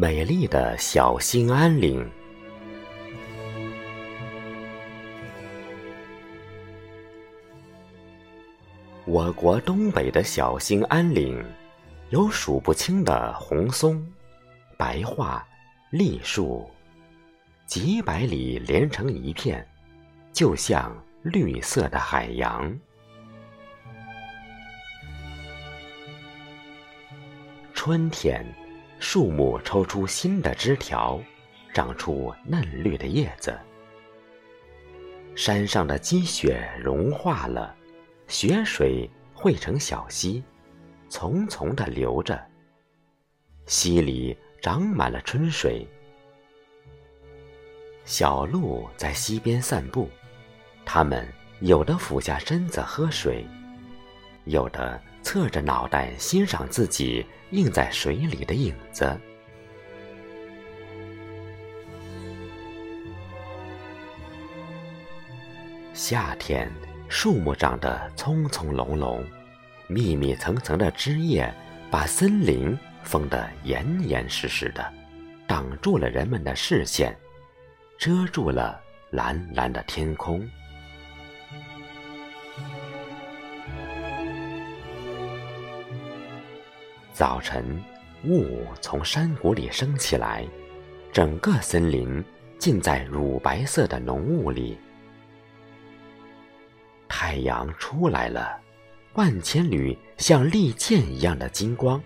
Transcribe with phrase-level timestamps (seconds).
[0.00, 2.10] 美丽的小兴安岭。
[9.04, 11.44] 我国东北的小兴安岭，
[12.08, 14.02] 有数不清的红松、
[14.78, 15.46] 白桦、
[15.90, 16.66] 栗树，
[17.66, 19.68] 几百里连成一片，
[20.32, 22.74] 就像绿色的海洋。
[27.74, 28.42] 春天。
[29.00, 31.18] 树木抽出新的枝条，
[31.72, 33.58] 长出嫩绿的叶子。
[35.34, 37.74] 山上的积雪融化了，
[38.28, 40.44] 雪水汇成小溪，
[41.08, 42.38] 淙淙的流着。
[43.64, 45.88] 溪里长满了春水。
[48.04, 50.10] 小鹿在溪边散步，
[50.84, 51.26] 它们
[51.60, 53.46] 有的俯下身子喝水，
[54.44, 57.26] 有的侧着脑袋欣赏自己。
[57.50, 59.18] 映在水里的影子。
[65.92, 66.70] 夏天，
[67.08, 69.20] 树木长得葱葱茏茏，
[69.88, 71.52] 密密层层的枝叶
[71.90, 74.92] 把森林封得严严实实的，
[75.48, 77.18] 挡住了人们的视线，
[77.98, 80.48] 遮住了蓝蓝的天空。
[87.12, 87.82] 早晨，
[88.24, 90.46] 雾从山谷里升起来，
[91.12, 92.24] 整个森林
[92.58, 94.78] 浸在乳白色的浓雾里。
[97.08, 98.58] 太阳出来了，
[99.14, 102.00] 万千缕像利剑一样的金光，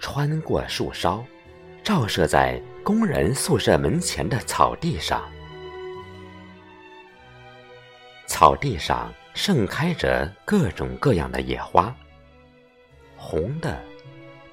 [0.00, 1.22] 穿过树梢，
[1.82, 5.22] 照射在工人宿舍门前的草地上。
[8.26, 11.94] 草地上盛开着各种各样的野花。
[13.24, 13.80] 红的、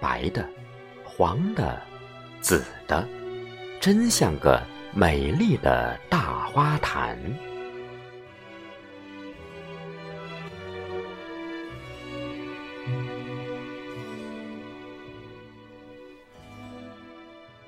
[0.00, 0.44] 白的、
[1.04, 1.80] 黄的、
[2.40, 3.06] 紫的，
[3.80, 4.60] 真像个
[4.92, 7.16] 美丽的大花坛。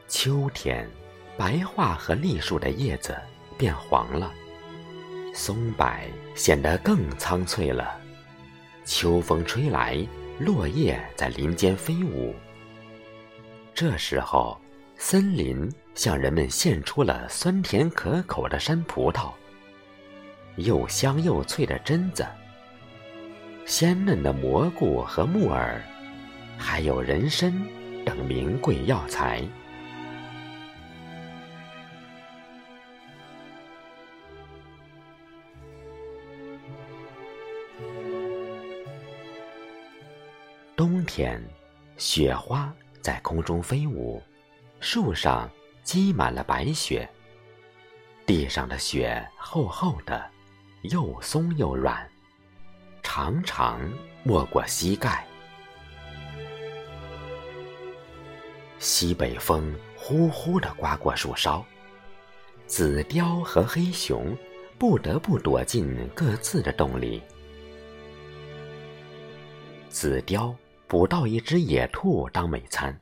[0.08, 0.91] 秋天，
[1.38, 3.16] 白桦和栗树的叶子
[3.56, 4.34] 变黄了，
[5.32, 5.87] 松柏
[6.34, 7.98] 显得更苍翠了。
[8.84, 10.04] 秋风吹来。
[10.38, 12.34] 落叶在林间飞舞。
[13.75, 14.59] 这时候，
[14.97, 19.32] 森林向人们献出了酸甜可口的山葡萄，
[20.56, 22.26] 又香又脆的榛子，
[23.66, 25.81] 鲜嫩的蘑菇和木耳，
[26.56, 27.53] 还有人参
[28.05, 29.43] 等名贵药材。
[40.78, 41.43] 冬天，
[41.97, 44.22] 雪花在空中飞舞，
[44.78, 45.50] 树上
[45.83, 47.11] 积满了白雪。
[48.25, 50.25] 地上的雪厚厚的，
[50.83, 52.09] 又松又软，
[53.03, 55.27] 常常没过膝盖。
[58.78, 61.67] 西北风呼呼的刮过树梢，
[62.69, 64.33] 紫貂和黑熊
[64.78, 67.21] 不得不躲进各自的洞里。
[69.88, 70.55] 紫貂。
[70.88, 72.99] 捕到一只野兔当美餐，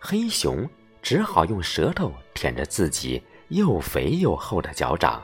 [0.00, 0.68] 黑熊
[1.00, 5.22] 只好用舌头舔着自己又肥又厚的脚掌。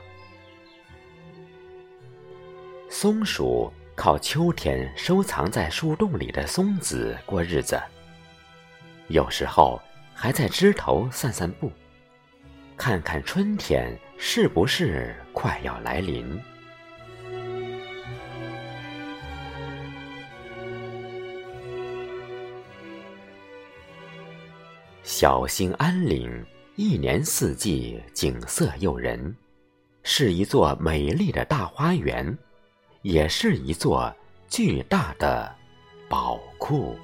[2.89, 7.77] 松鼠靠秋天收藏在树洞里的松子过日子，
[9.09, 9.81] 有时候
[10.13, 11.69] 还在枝头散散步，
[12.77, 16.41] 看看春天是不是快要来临。
[25.03, 26.45] 小兴安岭
[26.75, 29.35] 一年四季景色诱人，
[30.03, 32.37] 是一座美丽的大花园，
[33.01, 34.13] 也是一座
[34.47, 35.53] 巨大的
[36.07, 36.95] 宝库。